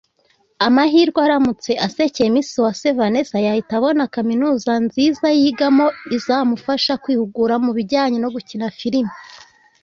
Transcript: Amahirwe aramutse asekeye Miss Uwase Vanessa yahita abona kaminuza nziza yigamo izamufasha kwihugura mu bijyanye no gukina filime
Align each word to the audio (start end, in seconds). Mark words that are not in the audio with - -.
Amahirwe 0.67 1.19
aramutse 1.27 1.71
asekeye 1.87 2.27
Miss 2.35 2.49
Uwase 2.59 2.89
Vanessa 2.99 3.37
yahita 3.45 3.71
abona 3.79 4.03
kaminuza 4.15 4.71
nziza 4.85 5.27
yigamo 5.39 5.87
izamufasha 6.17 6.93
kwihugura 7.03 7.55
mu 7.65 7.71
bijyanye 7.77 8.17
no 8.21 8.29
gukina 8.35 8.67
filime 8.79 9.13